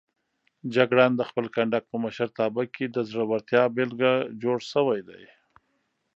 [0.75, 5.23] جګړن د خپل کنډک په مشرتابه کې د زړورتیا بېلګه جوړ شوی دی.